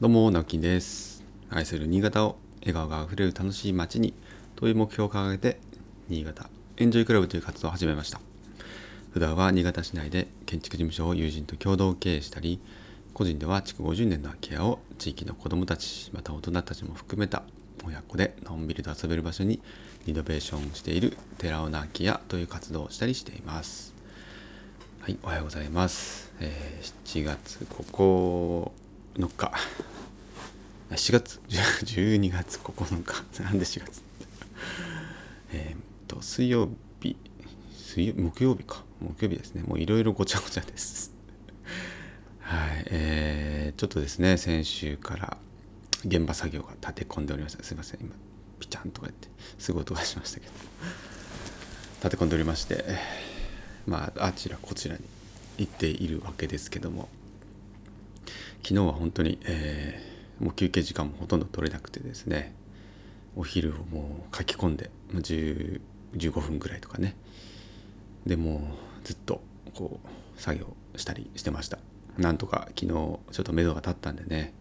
[0.00, 1.22] どうも、直樹です。
[1.50, 4.14] 愛する新潟を笑顔があふれる楽しい街に
[4.56, 5.60] という目標を掲げて、
[6.08, 8.18] 新潟エンジョイクラブという活動を始めました。
[9.10, 12.60] 普段は新潟市内で建築事務所を友人と共同経営したり、
[13.12, 17.42] 個人では築50年の空き家を地域の子どもたち、また大人たちも含めた
[17.84, 19.60] 親子でのんびりと遊べる場所に
[20.06, 23.92] リノベーションしている寺尾の空き家という活動をしたりしています。
[25.00, 26.32] はい、おはようございます。
[26.40, 28.79] えー7月9
[29.16, 29.52] 日。
[30.90, 33.42] 7月、12月9日。
[33.42, 34.02] なんで4月？
[35.52, 36.68] えっと、水曜
[37.00, 37.16] 日、
[37.72, 38.82] 水曜木曜日か。
[39.00, 39.62] 木曜日ですね。
[39.62, 41.12] もういろいろごちゃごちゃです。
[42.40, 45.36] はい、えーちょっとですね、先週から
[46.04, 47.64] 現場作業が立て込んでおりました。
[47.64, 48.14] すいません、今、
[48.58, 50.52] ピチャンとか言って、すごい音がしましたけど。
[52.02, 52.84] 立て込んでおりまして、
[53.86, 55.02] まあ、あちらこちらに
[55.58, 57.08] 行っているわけですけども
[58.62, 60.10] 昨日は本当に、えー
[60.40, 62.54] もう休憩時間もほとんど取れなくてですね
[63.36, 65.80] お昼をもう書き込んで10
[66.16, 67.14] 15分ぐらいとかね。
[68.26, 69.42] でもうずっと
[69.74, 71.78] こう作業したりしてました。
[72.18, 74.52] なんとか昨日ちょっと目処が立ったんでね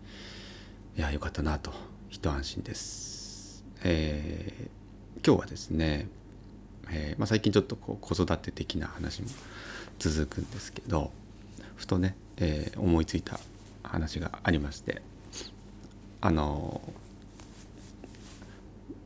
[0.97, 1.72] いやよかったなと。
[2.09, 3.63] 一安心です。
[3.84, 4.69] えー
[5.25, 6.08] 今日はですね
[6.91, 9.30] えーまあ、最近ちょっとこう子育て的な話も
[9.97, 11.11] 続くんですけど
[11.75, 13.39] ふとね、えー思いついた
[13.83, 15.02] 話がありまして
[16.22, 16.81] あの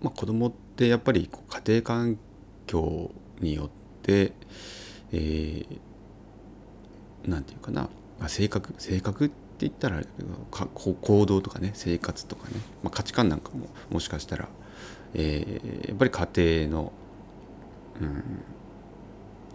[0.02, 2.18] まあ、子供ってやっぱり家庭環
[2.68, 3.70] 境によっ
[4.02, 4.34] て、
[5.14, 5.80] えー
[7.26, 7.84] なんていうかな、
[8.20, 10.68] まあ、性格性格って言ったらあれだけど
[11.02, 14.50] 行動とかね生活とかね、まあ、価値観なんかももしかしたら、
[15.14, 16.94] えーやっぱり家庭の
[18.02, 18.24] うん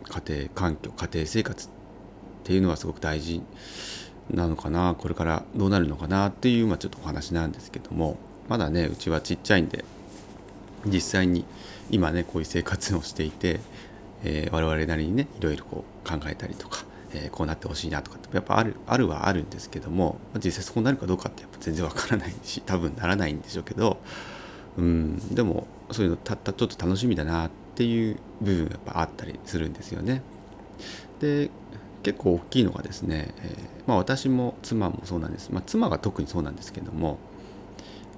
[0.09, 1.71] 家庭環境家庭生活っ
[2.45, 3.43] ていうのはすごく大事
[4.31, 8.17] なのかなこれからどうなるのかなっていう、まあ、ちょっとお話なんですけども
[8.49, 9.85] まだねうちはちっちゃいんで
[10.87, 11.45] 実際に
[11.91, 13.61] 今ねこういう生活をしていて、
[14.25, 23.99] えー我々なりにねいろいろこう考えたりとか、えーこうなってほしいなとかってやっぱあるあるはあるんですけども実際そうなるかどうかってやっぱ全然わからないし多分ならないんでしょうけど
[24.77, 30.23] うんでもそういうのたったちょっと楽しみだなっていう部分やっぱあったりするんですよね。
[31.21, 31.51] で
[32.03, 37.19] 結構大きいのがですね、えーまあ、私も妻もそうなんです、まあ、妻が特にそうなんですけども、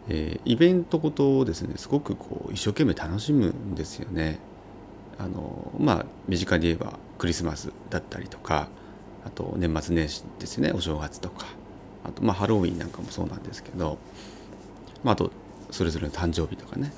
[0.08, 4.38] えーイベントごとをですねすごくこう一生懸命楽しむんですよね。
[5.18, 8.68] あのまあ身近に言えばクリスマスだったりとか
[9.24, 11.46] あと年末年始ですねお正月とか。
[12.02, 13.98] あとまあハロウィンなんかもそうなんですけど、
[15.04, 15.30] まあ、あと
[15.70, 16.92] それぞれの誕生日とかね。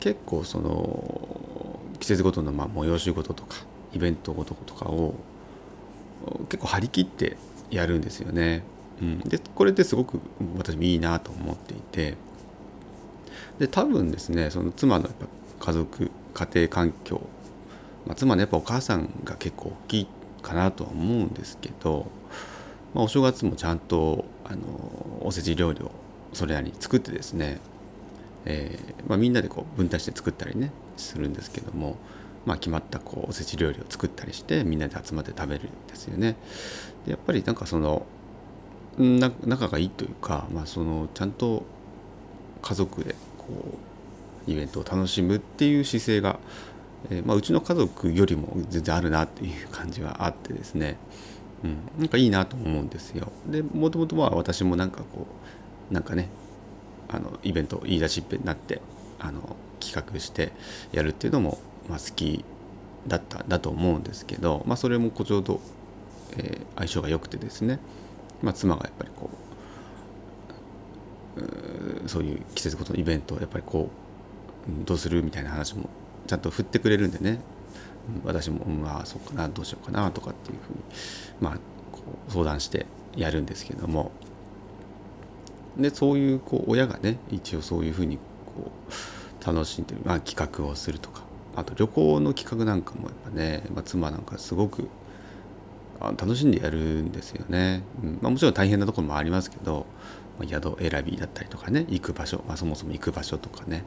[0.00, 3.58] 結構その季節ごとのまあ催し事とか
[3.92, 5.14] イベントごととかを
[6.48, 7.36] 結構張り切って
[7.70, 8.62] やるんですよね。
[9.00, 10.20] うん、でこれってすごく
[10.58, 12.16] 私もいいなと思っていて
[13.58, 15.14] で多分ですねその妻のやっ
[15.58, 17.22] ぱ家族家庭環境、
[18.06, 20.08] まあ、妻のやっぱお母さんが結構大きい
[20.42, 22.06] かなとは思うんですけど、
[22.92, 25.90] まあ、お正月もちゃんとあのおせち料理を
[26.34, 27.58] それなりに作ってですね
[28.44, 31.96] えーまあ、みんなでこう分担して作ったりねするんですけども、
[32.46, 36.36] まあ、決まったこうおせち料理を作ったりしてみんなで集まって食べるんですよね。
[37.04, 38.06] でやっぱりなんかその
[38.98, 41.64] な仲がいいというか、まあ、そのちゃんと
[42.62, 43.46] 家族でこ
[44.46, 46.38] うイベントを楽しむっていう姿勢が、
[47.10, 50.96] えーまあ、うちの家族よりも全然あるなっていう感じはあってですね、
[51.64, 53.30] うん、なんかいいなと思うんですよ。
[53.46, 55.26] でもともとは私もなんかこ
[55.90, 56.28] うなんかね
[57.08, 58.80] あのイベント言い出しっぺになって
[59.18, 60.52] あの企画して
[60.92, 61.58] やるっていうのも、
[61.88, 62.44] まあ、好き
[63.06, 65.60] だっただと思うんですけど、まあ、それもこうちょうど、
[66.36, 67.78] えー相性が良くてですね、
[68.42, 69.28] まあ、妻がやっぱりこ
[72.04, 73.90] うそういう季節ごとのイベントをやっぱりこ
[74.82, 75.88] うどうするみたいな話も
[76.26, 77.40] ちゃんと振ってくれるんでね。
[78.24, 80.78] 私も「うんああそうかなどうしようかな」とかっていうふうに
[81.40, 81.54] まあ
[81.92, 84.10] こう相談してやるんですけども。
[85.76, 88.70] でそういうこう親がね一応そういうふうにこ
[89.42, 91.22] う楽しんでる、まあ、企画をするとか
[91.56, 94.88] あと旅行の企画なんかもやっぱね、まあ、妻なんかすごく
[96.00, 98.18] 楽しんでやるんですよね、うん。
[98.22, 99.86] まあ、もちろん大変なところもありますけど、
[100.38, 103.84] まあ、宿選びだったりとかね行く場所、まあ、そもそも行く場所とかね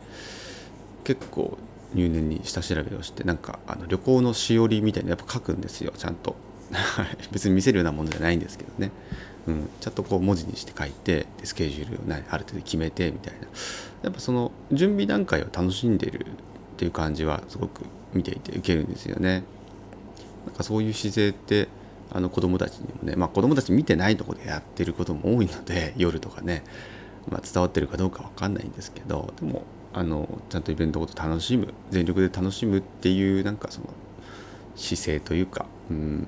[1.03, 1.57] 結構
[1.95, 6.35] 入念に下調べをしてなんかあの旅行のしおりみたいなやっぱ書くんですよちゃんと。
[7.31, 8.89] 別に見せるようなものじゃないんですけどね、
[9.47, 13.47] うん、ちゃんとこう文字にして書いてでスケジュールをねある程度決めてみたいな。
[14.03, 16.25] やっぱその準備段階を楽しんでる
[16.83, 19.43] っていう感じはすごく見ていて受けるんですよね。
[20.45, 21.69] なんかそういう姿勢って
[22.11, 26.63] あの子供たちにもね、まあ、子供たち見てないとこでやってることも多いので 夜とかね、
[27.29, 29.63] まあ、伝わってるかどうか分かんないんですけどでも
[29.93, 33.87] あのちゃんとイベントごと楽しむ全力で楽しむっていうなんかその
[34.75, 36.27] 姿勢というかうん。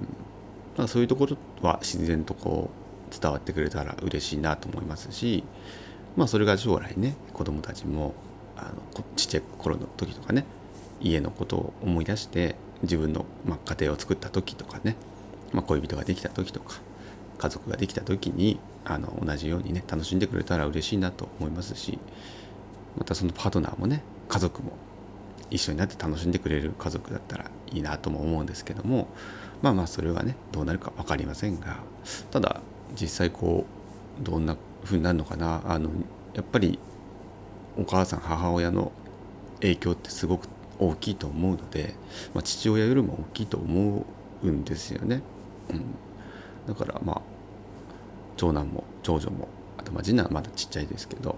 [0.78, 2.70] まあ、そういうところは自然とこ
[3.10, 5.44] う伝わってくれたら嬉しいなと思いますし、
[6.18, 8.14] まあ、それが将来ね子供たちも
[8.58, 10.46] あのちっちゃい頃の時とかね
[11.02, 14.96] 家のことを思い出して自分の、まあ、家庭を作った時とかね、
[15.52, 16.80] まあ、恋人ができた時とか
[17.38, 22.00] 家族ができた時にあの同じようにね楽しんでくれたら嬉しいなと思いますし
[22.98, 24.74] またそのパートナーもね家族も
[25.50, 29.08] 一緒になって楽しんでくれる家族だったらいいなとも思うんですけども
[29.62, 31.78] まあまあそれはねどうなるか分かりませんが
[32.32, 32.62] ただ
[33.00, 33.66] 実際こ
[34.22, 35.90] うどんな風になるのかなあの
[36.34, 36.80] やっぱり
[37.78, 38.92] お母さん母親の
[39.62, 40.48] 影響ってすごく
[40.80, 41.96] 大きいと思うので、
[42.34, 44.06] まあ、父親よりも大きいと思
[44.44, 45.22] うんですよね。
[45.70, 45.84] うん、
[46.68, 47.22] だからまあ
[48.38, 51.38] 長男も長女もあとまあ次男はまだちっちゃいですけど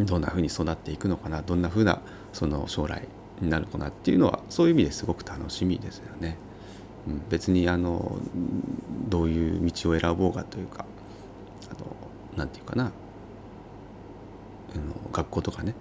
[0.00, 2.00] どんな風に育っていくのかなどんな風な
[2.32, 3.02] その将来
[3.40, 6.36] になるかなっていうのはそういう意味ですごく楽しみですよね。
[7.06, 8.18] うん、別にあの
[9.08, 10.84] どういう道を選ぼうかというか
[11.70, 11.86] あの
[12.36, 12.92] なんていうかな
[14.78, 15.74] の学校とかね。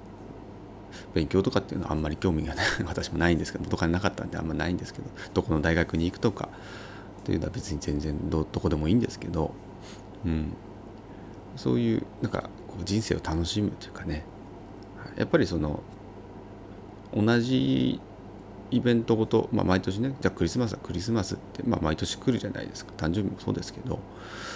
[1.13, 6.49] 勉強とかっていうのはあんまり興味がない 私もないんですけど元からなかったんであんまないんですけどどこの大学に行くとか
[7.21, 9.51] っていうのは別に全然どこでもいいんですけど、
[10.25, 10.53] うん、
[11.55, 14.23] そういうなんかこう人生を楽しむというかね。
[15.17, 15.81] やっぱりその
[17.13, 17.99] 同じ
[18.69, 22.91] イベントごと、まあ、毎年ねじゃあクリスマスはクリスマスって、まあ、毎年来るじゃないですか。
[22.97, 23.99] 誕生日もそうですけど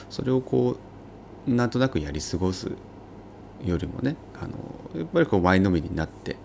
[0.09, 0.77] それをこ
[1.47, 2.71] うなんとなくやり過ごす
[3.65, 6.35] よりもねあのやっぱりこう前のめりになって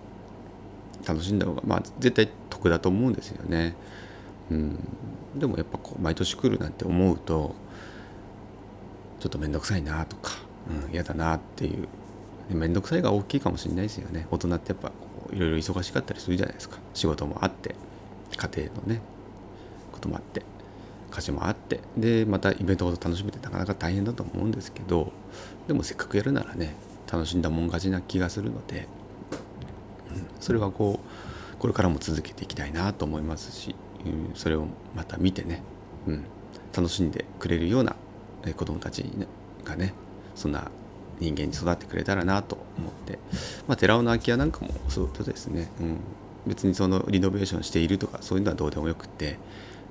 [1.07, 3.75] 楽しんだ方がまあ絶対得だと思うんですよね。
[4.51, 4.79] うん、
[5.37, 7.55] でもやっぱこう毎年来るなんて思うと
[9.21, 10.33] ちょっと面倒くさいなとか、
[10.87, 11.89] うん、嫌だなっていう。
[12.49, 14.29] 面倒くさいが大きいかもしれないですよね。
[14.31, 14.93] 大人ってやっぱ
[15.33, 16.79] いろいろ忙しかったりするじゃないですか。
[16.95, 17.75] 仕事もあって
[18.37, 19.01] 家庭のね
[19.91, 20.43] こともあって
[21.11, 25.13] 家事もあってでまたイベントごと楽しめてなかなか大変だと思うんですけど
[25.67, 26.75] でもせっかくやるならね
[27.11, 28.89] 楽しんだもん勝ちな気がするので、
[30.15, 33.75] うん、それはこうこれからも続けていきたいなと思いますし、
[34.05, 35.63] うん、それをまた見てね、
[36.07, 36.25] うん、
[36.75, 37.97] 楽しんでくれるような
[38.57, 39.05] 子どもたち
[39.65, 39.95] がね
[40.35, 40.71] そんな
[41.19, 43.19] 人間に育ってくれたらなと思って、
[43.67, 45.97] まあ、寺尾の空き家なんかもそうとですね、うん、
[46.47, 49.39] 別にそのリノベーションしているとかそういうのはどうでもよくて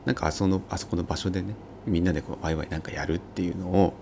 [0.05, 1.55] なんかあそのあそこの場所でね
[1.87, 3.93] みんなでこうワイワイなんかやるっていうのを、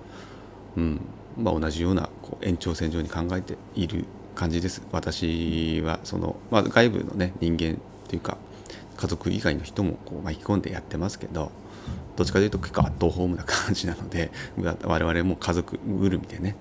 [0.76, 1.02] うん
[1.38, 4.82] まあ、同じようなこう延長線上に考えている感じです。
[4.92, 7.76] 私はその、まあ、外部のね人間っ
[8.08, 8.38] ていうか
[8.98, 11.52] 家族以外の人もこう巻き込んでやってますけど
[12.16, 14.32] どっちかというと結構アットホームな感じなので
[14.84, 16.56] 我々も家族ぐるみでね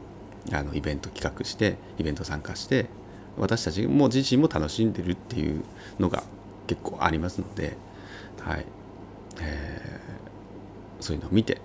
[0.51, 2.87] あのイベント企画してイベント参加して
[3.39, 5.63] 私たちも自身も楽しんでるっていう
[5.99, 6.23] のが
[6.67, 7.77] 結構ありますので、
[8.41, 8.65] はい。
[9.41, 11.61] えー、そういうのを見て、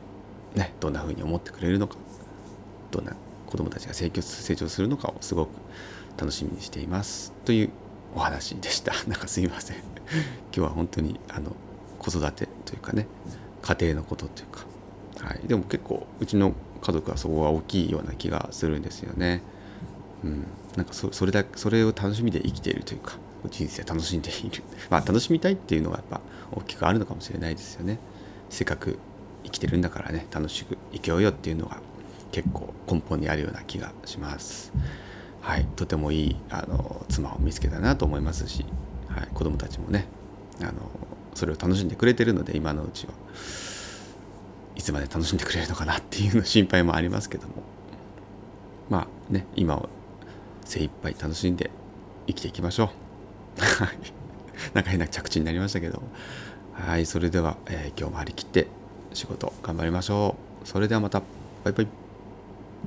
[0.56, 1.98] ね、どんな風に思ってくれるのか。
[2.92, 3.16] どんな
[3.48, 5.50] 子どもたちが成長するのかをすごく
[6.18, 7.70] 楽しみにしていますという
[8.16, 8.94] お話でした。
[9.08, 9.78] なんかすいません。
[9.78, 9.84] 今
[10.52, 11.56] 日は本当にあの
[12.00, 13.08] 子育てというかね
[13.62, 14.66] 家庭のことというか、
[15.26, 19.42] はい、でも結構うちの家族はそこが大きいような気がするんですよね。
[20.24, 23.18] うん、なんかそれだそれを楽しみで生きているというか
[23.52, 24.64] 人生楽しんでいる。
[24.90, 26.22] まあ楽しみたいっていうのがやっぱ
[26.52, 28.00] 大きくあるのかもしれないですよね。
[28.50, 28.98] せっかく
[29.44, 31.78] 生きてるんだからね楽しく生きようよっていうのが
[32.32, 34.72] 結構根本にあるような気がします。
[35.42, 35.66] はい。
[35.76, 38.66] とてもいいあの妻を見つけたなと思いますし、
[39.08, 40.08] はい、子供たちもね
[40.62, 40.74] あの
[41.34, 43.14] それを楽しんでくれてるので今のうちは。
[44.76, 47.56] いつまで楽しんでくれるのかなっていうの心配もありますけども。
[48.90, 49.90] まあね今を
[50.64, 51.72] 精一杯楽しんで
[52.28, 52.92] 生きていきましょ
[53.58, 53.62] う。
[53.62, 53.98] はい。
[54.74, 56.02] なんか変な着地になりましたけど
[56.74, 57.06] はい。
[57.06, 58.68] それでは、えー、今日も張り切って
[59.14, 60.68] 仕事頑張りましょう。
[60.68, 61.22] それではまた。
[61.64, 62.07] バイバイ。